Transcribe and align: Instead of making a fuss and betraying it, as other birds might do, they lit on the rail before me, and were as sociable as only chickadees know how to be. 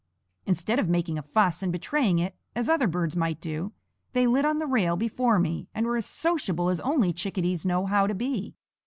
Instead 0.47 0.79
of 0.79 0.89
making 0.89 1.19
a 1.19 1.21
fuss 1.21 1.61
and 1.61 1.71
betraying 1.71 2.17
it, 2.17 2.35
as 2.55 2.69
other 2.71 2.87
birds 2.87 3.15
might 3.15 3.39
do, 3.39 3.71
they 4.13 4.25
lit 4.25 4.45
on 4.45 4.57
the 4.57 4.65
rail 4.65 4.95
before 4.95 5.37
me, 5.37 5.67
and 5.75 5.85
were 5.85 5.95
as 5.97 6.07
sociable 6.07 6.69
as 6.69 6.79
only 6.79 7.13
chickadees 7.13 7.67
know 7.67 7.85
how 7.85 8.07
to 8.07 8.15
be. 8.15 8.55